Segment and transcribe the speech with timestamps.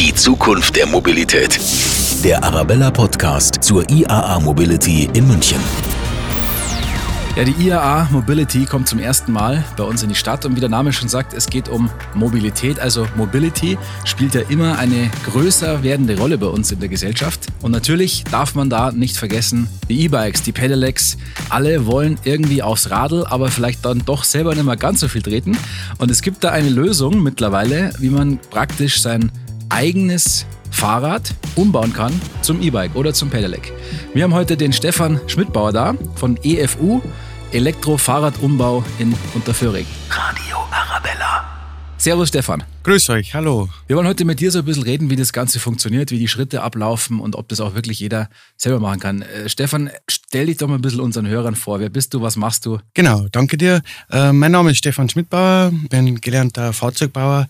[0.00, 1.60] Die Zukunft der Mobilität.
[2.24, 5.60] Der Arabella Podcast zur IAA Mobility in München.
[7.36, 10.60] Ja, die IAA Mobility kommt zum ersten Mal bei uns in die Stadt und wie
[10.60, 12.80] der Name schon sagt, es geht um Mobilität.
[12.80, 13.76] Also Mobility
[14.06, 17.48] spielt ja immer eine größer werdende Rolle bei uns in der Gesellschaft.
[17.60, 21.18] Und natürlich darf man da nicht vergessen, die E-Bikes, die Pedelecs,
[21.50, 25.20] alle wollen irgendwie aufs Radl, aber vielleicht dann doch selber nicht mehr ganz so viel
[25.20, 25.58] treten.
[25.98, 29.30] Und es gibt da eine Lösung mittlerweile, wie man praktisch sein
[29.70, 33.72] eigenes Fahrrad umbauen kann zum E-Bike oder zum Pedelec.
[34.12, 37.00] Wir haben heute den Stefan Schmidtbauer da von EFU,
[37.52, 39.86] Elektro-Fahrradumbau in Unterföhring.
[40.10, 41.44] Radio Arabella.
[41.96, 42.62] Servus Stefan.
[42.82, 43.68] Grüß euch, hallo.
[43.86, 46.28] Wir wollen heute mit dir so ein bisschen reden, wie das Ganze funktioniert, wie die
[46.28, 49.22] Schritte ablaufen und ob das auch wirklich jeder selber machen kann.
[49.22, 51.78] Äh, Stefan, stell dich doch mal ein bisschen unseren Hörern vor.
[51.78, 52.78] Wer bist du, was machst du?
[52.94, 53.82] Genau, danke dir.
[54.10, 57.48] Äh, mein Name ist Stefan Schmidtbauer, bin gelernter Fahrzeugbauer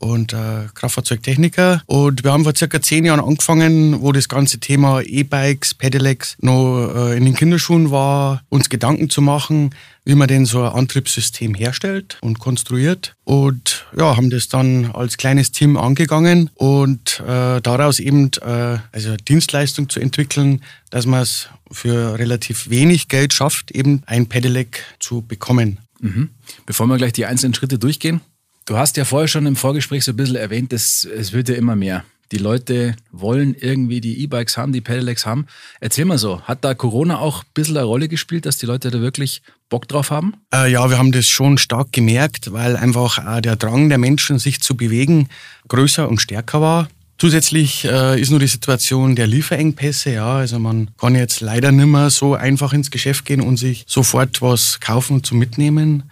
[0.00, 1.82] und äh, Kraftfahrzeugtechniker.
[1.86, 6.92] Und wir haben vor circa zehn Jahren angefangen, wo das ganze Thema E-Bikes, Pedelecs noch
[6.94, 11.54] äh, in den Kinderschuhen war, uns Gedanken zu machen, wie man denn so ein Antriebssystem
[11.54, 13.14] herstellt und konstruiert.
[13.24, 19.16] Und ja, haben das dann als kleines Team angegangen und äh, daraus eben äh, also
[19.16, 25.20] Dienstleistung zu entwickeln, dass man es für relativ wenig Geld schafft, eben ein Pedelec zu
[25.22, 25.78] bekommen.
[26.00, 26.30] Mhm.
[26.64, 28.22] Bevor wir gleich die einzelnen Schritte durchgehen,
[28.70, 31.56] Du hast ja vorher schon im Vorgespräch so ein bisschen erwähnt, dass es wird ja
[31.56, 32.04] immer mehr.
[32.30, 35.46] Die Leute wollen irgendwie die E-Bikes haben, die Pedelecs haben.
[35.80, 38.92] Erzähl mal so, hat da Corona auch ein bisschen eine Rolle gespielt, dass die Leute
[38.92, 40.34] da wirklich Bock drauf haben?
[40.54, 44.38] Äh, ja, wir haben das schon stark gemerkt, weil einfach auch der Drang der Menschen,
[44.38, 45.28] sich zu bewegen,
[45.66, 46.88] größer und stärker war.
[47.18, 50.12] Zusätzlich äh, ist nur die Situation der Lieferengpässe.
[50.12, 53.82] Ja, also man kann jetzt leider nicht mehr so einfach ins Geschäft gehen und sich
[53.88, 56.04] sofort was kaufen zum Mitnehmen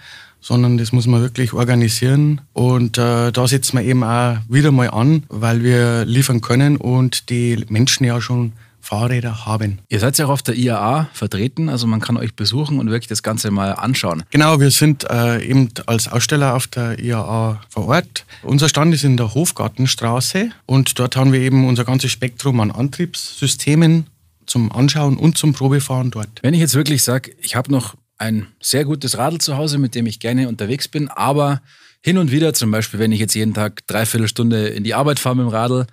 [0.48, 2.41] sondern das muss man wirklich organisieren.
[2.54, 7.28] Und äh, da setzen wir eben auch wieder mal an, weil wir liefern können und
[7.28, 9.80] die Menschen ja schon Fahrräder haben.
[9.91, 13.08] Ihr seid ja auch auf der IAA vertreten, also man kann euch besuchen und wirklich
[13.08, 14.22] das Ganze mal anschauen.
[14.31, 18.25] Genau, wir sind äh, eben als Aussteller auf der IAA vor Ort.
[18.42, 22.70] Unser Stand ist in der Hofgartenstraße und dort haben wir eben unser ganzes Spektrum an
[22.70, 24.06] Antriebssystemen
[24.47, 26.41] zum Anschauen und zum Probefahren dort.
[26.41, 29.95] Wenn ich jetzt wirklich sage, ich habe noch ein sehr gutes Radl zu Hause, mit
[29.95, 31.62] dem ich gerne unterwegs bin, aber
[32.01, 35.19] hin und wieder, zum Beispiel, wenn ich jetzt jeden Tag dreiviertel Stunde in die Arbeit
[35.19, 35.87] fahre mit dem Radl,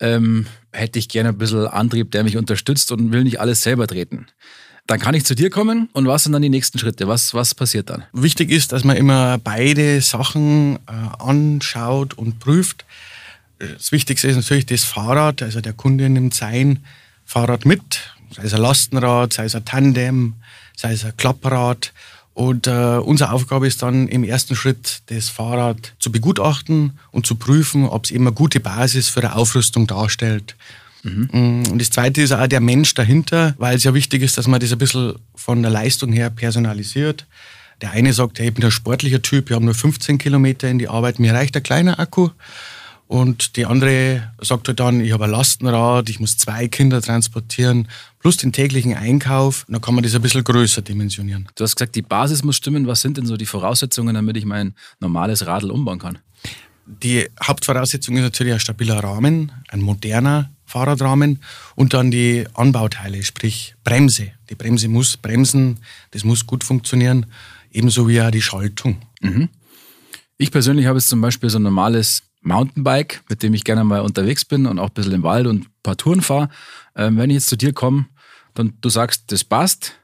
[0.00, 3.86] ähm, hätte ich gerne ein bisschen Antrieb, der mich unterstützt und will nicht alles selber
[3.86, 4.26] treten.
[4.86, 7.08] Dann kann ich zu dir kommen und was sind dann die nächsten Schritte?
[7.08, 8.04] Was, was passiert dann?
[8.12, 12.86] Wichtig ist, dass man immer beide Sachen äh, anschaut und prüft.
[13.58, 16.84] Das Wichtigste ist natürlich das Fahrrad, also der Kunde nimmt sein
[17.24, 20.34] Fahrrad mit, sei es ein Lastenrad, sei es ein Tandem,
[20.76, 21.92] sei es ein Klapprad.
[22.34, 27.34] Und äh, unsere Aufgabe ist dann im ersten Schritt, das Fahrrad zu begutachten und zu
[27.34, 30.54] prüfen, ob es eben eine gute Basis für eine Aufrüstung darstellt.
[31.02, 31.64] Mhm.
[31.70, 34.60] Und das Zweite ist auch der Mensch dahinter, weil es ja wichtig ist, dass man
[34.60, 37.26] das ein bisschen von der Leistung her personalisiert.
[37.80, 40.78] Der eine sagt, hey, ich bin ein sportlicher Typ, ich habe nur 15 Kilometer in
[40.78, 42.30] die Arbeit, mir reicht ein kleiner Akku.
[43.06, 47.88] Und die andere sagt halt dann, ich habe ein Lastenrad, ich muss zwei Kinder transportieren,
[48.18, 49.64] plus den täglichen Einkauf.
[49.68, 51.48] Dann kann man das ein bisschen größer dimensionieren.
[51.54, 52.86] Du hast gesagt, die Basis muss stimmen.
[52.86, 56.18] Was sind denn so die Voraussetzungen, damit ich mein normales Radl umbauen kann?
[56.86, 61.40] Die Hauptvoraussetzung ist natürlich ein stabiler Rahmen, ein moderner Fahrradrahmen
[61.74, 64.32] und dann die Anbauteile, sprich Bremse.
[64.48, 65.78] Die Bremse muss bremsen,
[66.12, 67.26] das muss gut funktionieren,
[67.72, 69.02] ebenso wie auch die Schaltung.
[69.20, 69.48] Mhm.
[70.38, 74.00] Ich persönlich habe jetzt zum Beispiel so ein normales Mountainbike, mit dem ich gerne mal
[74.00, 76.48] unterwegs bin und auch ein bisschen im Wald und ein paar Touren fahre.
[76.96, 78.06] Ähm, wenn ich jetzt zu dir komme,
[78.54, 79.94] dann du sagst, das passt,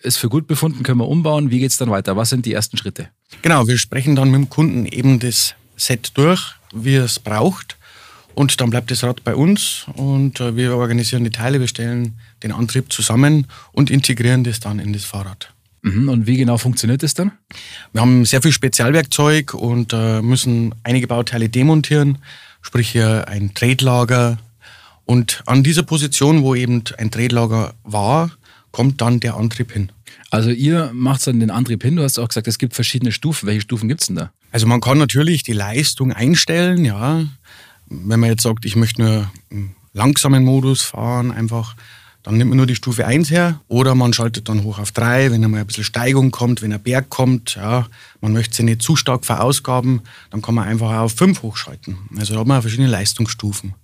[0.00, 1.50] ist für gut befunden, können wir umbauen.
[1.50, 2.16] Wie geht es dann weiter?
[2.16, 3.08] Was sind die ersten Schritte?
[3.42, 7.78] Genau, wir sprechen dann mit dem Kunden eben das Set durch, wie er es braucht.
[8.34, 12.18] Und dann bleibt das Rad bei uns und äh, wir organisieren die Teile, wir stellen
[12.42, 15.53] den Antrieb zusammen und integrieren das dann in das Fahrrad.
[15.84, 16.08] Mhm.
[16.08, 17.32] Und wie genau funktioniert das dann?
[17.92, 22.18] Wir haben sehr viel Spezialwerkzeug und äh, müssen einige Bauteile demontieren,
[22.62, 24.38] sprich hier ein Tretlager.
[25.04, 28.30] Und an dieser Position, wo eben ein Tretlager war,
[28.72, 29.92] kommt dann der Antrieb hin.
[30.30, 31.96] Also ihr macht dann den Antrieb hin.
[31.96, 33.46] Du hast auch gesagt, es gibt verschiedene Stufen.
[33.46, 34.32] Welche Stufen gibt es denn da?
[34.52, 37.26] Also man kann natürlich die Leistung einstellen, ja.
[37.86, 41.76] Wenn man jetzt sagt, ich möchte nur im langsamen Modus fahren, einfach
[42.24, 45.30] dann nimmt man nur die Stufe 1 her oder man schaltet dann hoch auf 3,
[45.30, 47.86] wenn einmal ein bisschen Steigung kommt, wenn ein Berg kommt, ja,
[48.20, 50.00] man möchte sie nicht zu stark verausgaben,
[50.30, 51.98] dann kann man einfach auf 5 hochschalten.
[52.16, 53.74] Also da hat man verschiedene Leistungsstufen.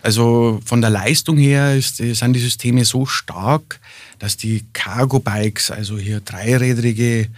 [0.00, 3.80] Also von der Leistung her ist, sind die Systeme so stark,
[4.20, 7.28] dass die Cargo-Bikes, also hier dreirädrige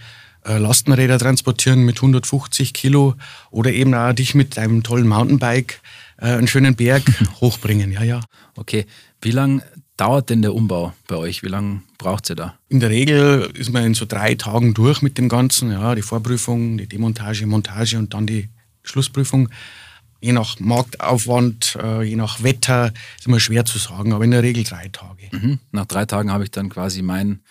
[0.45, 3.15] äh, Lastenräder transportieren mit 150 Kilo
[3.49, 5.81] oder eben auch dich mit einem tollen Mountainbike
[6.17, 7.03] äh, einen schönen Berg
[7.41, 7.91] hochbringen.
[7.91, 8.21] Ja, ja.
[8.55, 8.85] Okay.
[9.21, 9.63] Wie lange
[9.97, 11.43] dauert denn der Umbau bei euch?
[11.43, 12.55] Wie lange braucht ihr da?
[12.69, 15.71] In der Regel ist man in so drei Tagen durch mit dem Ganzen.
[15.71, 18.49] Ja, die Vorprüfung, die Demontage, Montage und dann die
[18.83, 19.49] Schlussprüfung.
[20.19, 24.43] Je nach Marktaufwand, äh, je nach Wetter ist immer schwer zu sagen, aber in der
[24.43, 25.29] Regel drei Tage.
[25.31, 25.59] Mhm.
[25.71, 27.41] Nach drei Tagen habe ich dann quasi mein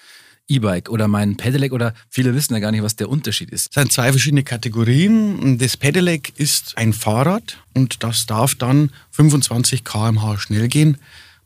[0.49, 3.69] E-Bike oder mein Pedelec oder viele wissen ja gar nicht, was der Unterschied ist.
[3.71, 5.59] Es sind zwei verschiedene Kategorien.
[5.59, 10.99] Das Pedelec ist ein Fahrrad und das darf dann 25 km/h schnell gehen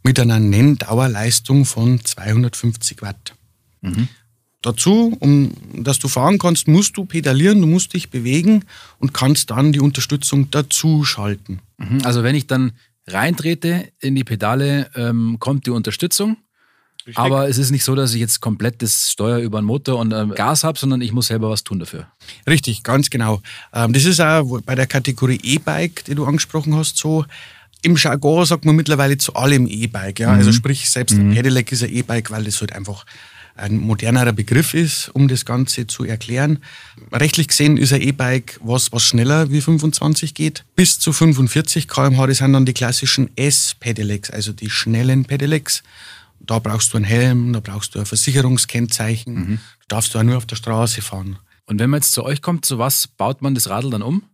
[0.04, 3.34] mit einer Nenndauerleistung von 250 Watt.
[3.80, 4.08] Mhm.
[4.62, 8.64] Dazu, um dass du fahren kannst, musst du pedalieren, du musst dich bewegen
[8.98, 11.60] und kannst dann die Unterstützung dazu schalten.
[11.78, 12.00] Mhm.
[12.04, 12.72] Also wenn ich dann
[13.06, 16.36] reintrete in die Pedale, ähm, kommt die Unterstützung.
[17.06, 17.18] Richtig.
[17.18, 20.12] Aber es ist nicht so, dass ich jetzt komplett das Steuer über den Motor und
[20.12, 22.06] ähm, Gas habe, sondern ich muss selber was tun dafür.
[22.46, 23.42] Richtig, ganz genau.
[23.74, 27.26] Ähm, das ist auch bei der Kategorie E-Bike, die du angesprochen hast, so.
[27.84, 30.20] Im Jargon sagt man mittlerweile zu allem E-Bike.
[30.20, 30.28] Ja?
[30.28, 30.46] Also mhm.
[30.46, 31.30] Also sprich, selbst mhm.
[31.30, 33.04] ein Pedelec ist ein E-Bike, weil das halt einfach
[33.56, 36.58] ein modernerer Begriff ist, um das Ganze zu erklären.
[37.12, 40.64] Rechtlich gesehen ist ein E-Bike was, was schneller wie 25 geht.
[40.74, 45.82] Bis zu 45 km/h, das sind dann die klassischen S-Pedelecs, also die schnellen Pedelecs.
[46.40, 49.34] Da brauchst du einen Helm, da brauchst du ein Versicherungskennzeichen.
[49.34, 49.58] Mhm.
[49.80, 51.38] Du darfst du auch nur auf der Straße fahren.
[51.66, 54.24] Und wenn man jetzt zu euch kommt, zu was baut man das Radl dann um?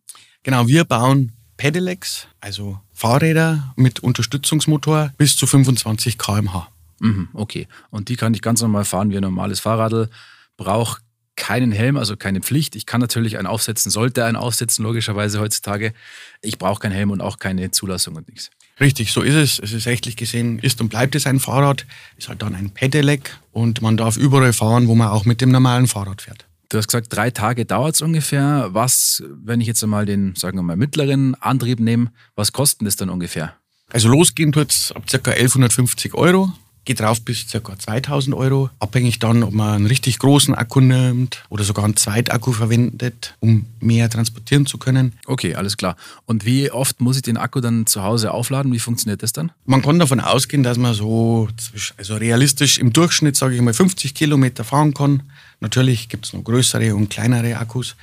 [0.43, 6.69] Genau, wir bauen Pedelecs, also Fahrräder mit Unterstützungsmotor bis zu 25 km/h.
[7.01, 7.69] Mhm, okay.
[7.91, 10.09] Und die kann ich ganz normal fahren wie ein normales Fahrradl.
[10.57, 11.03] Brauche
[11.37, 12.77] keinen Helm, also keine Pflicht.
[12.77, 15.93] Ich kann natürlich einen aufsetzen, sollte einen aufsetzen, logischerweise heutzutage.
[16.41, 18.49] Ich brauche keinen Helm und auch keine Zulassung und nichts.
[18.81, 19.59] Richtig, so ist es.
[19.59, 21.85] Es ist rechtlich gesehen, ist und bleibt es ein Fahrrad,
[22.17, 25.51] ist halt dann ein Pedelec und man darf überall fahren, wo man auch mit dem
[25.51, 26.47] normalen Fahrrad fährt.
[26.71, 28.69] Du hast gesagt, drei Tage dauert es ungefähr.
[28.71, 32.95] Was, wenn ich jetzt einmal den, sagen wir mal, mittleren Antrieb nehme, was kostet das
[32.95, 33.55] dann ungefähr?
[33.93, 35.33] Also losgehen tut es ab ca.
[35.33, 36.53] 1150 Euro
[36.85, 37.79] geht rauf bis ca.
[37.79, 38.71] 2000 Euro.
[38.79, 43.67] Abhängig dann, ob man einen richtig großen Akku nimmt oder sogar einen Zweitakku verwendet, um
[43.81, 45.13] mehr transportieren zu können.
[45.27, 45.97] Okay, alles klar.
[46.27, 48.73] Und wie oft muss ich den Akku dann zu Hause aufladen?
[48.73, 49.53] Wie funktioniert das dann?
[49.67, 51.49] Man kann davon ausgehen, dass man so,
[51.97, 55.25] also realistisch im Durchschnitt, sage ich mal, 50 Kilometer fahren kann.
[55.61, 57.97] Natürlich gibt es noch größere und kleinere Akkus,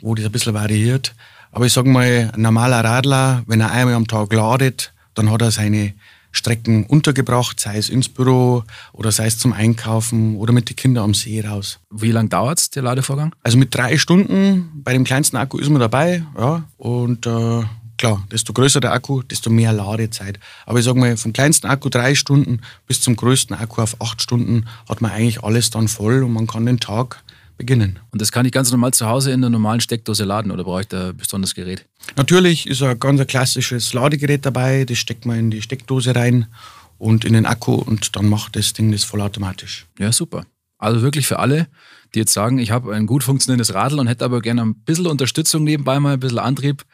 [0.00, 1.14] wo das ein bisschen variiert.
[1.50, 5.42] Aber ich sage mal, ein normaler Radler, wenn er einmal am Tag ladet, dann hat
[5.42, 5.94] er seine
[6.30, 8.62] Strecken untergebracht, sei es ins Büro
[8.92, 11.80] oder sei es zum Einkaufen oder mit den Kindern am See raus.
[11.90, 13.34] Wie lange dauert es, der Ladevorgang?
[13.42, 17.62] Also mit drei Stunden, bei dem kleinsten Akku ist man dabei, ja, und äh,
[17.98, 20.38] klar, desto größer der Akku, desto mehr Ladezeit.
[20.64, 24.22] Aber ich sage mal, vom kleinsten Akku drei Stunden bis zum größten Akku auf acht
[24.22, 27.22] Stunden hat man eigentlich alles dann voll und man kann den Tag
[27.58, 27.98] beginnen.
[28.10, 30.82] Und das kann ich ganz normal zu Hause in der normalen Steckdose laden oder brauche
[30.82, 31.84] ich da ein besonderes Gerät?
[32.16, 36.46] Natürlich ist ein ganz klassisches Ladegerät dabei, das steckt man in die Steckdose rein
[36.96, 39.86] und in den Akku und dann macht das Ding das vollautomatisch.
[39.98, 40.46] Ja, super.
[40.78, 41.66] Also wirklich für alle,
[42.14, 45.06] die jetzt sagen, ich habe ein gut funktionierendes Radl und hätte aber gerne ein bisschen
[45.08, 46.84] Unterstützung nebenbei mal, ein bisschen Antrieb.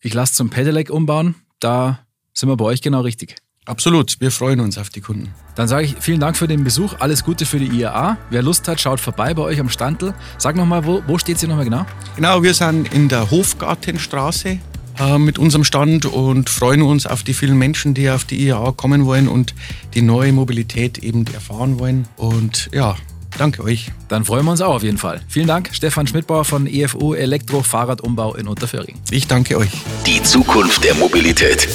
[0.00, 2.00] Ich lasse zum Pedelec umbauen, da
[2.32, 3.34] sind wir bei euch genau richtig.
[3.64, 5.34] Absolut, wir freuen uns auf die Kunden.
[5.54, 8.16] Dann sage ich vielen Dank für den Besuch, alles Gute für die IAA.
[8.30, 10.14] Wer Lust hat, schaut vorbei bei euch am Standel.
[10.38, 11.84] Sag nochmal, wo, wo steht sie nochmal genau?
[12.16, 14.58] Genau, wir sind in der Hofgartenstraße
[14.98, 18.72] äh, mit unserem Stand und freuen uns auf die vielen Menschen, die auf die IAA
[18.72, 19.52] kommen wollen und
[19.94, 22.08] die neue Mobilität eben erfahren wollen.
[22.16, 22.96] Und ja,
[23.38, 23.90] Danke euch.
[24.08, 25.20] Dann freuen wir uns auch auf jeden Fall.
[25.28, 28.96] Vielen Dank, Stefan Schmidbauer von EFU Elektro Fahrradumbau in Unterföhring.
[29.10, 29.70] Ich danke euch.
[30.06, 31.68] Die Zukunft der Mobilität.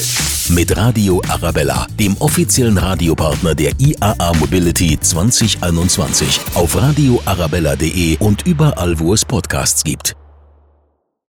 [0.49, 6.41] Mit Radio Arabella, dem offiziellen Radiopartner der IAA Mobility 2021.
[6.55, 10.17] Auf radioarabella.de und überall, wo es Podcasts gibt.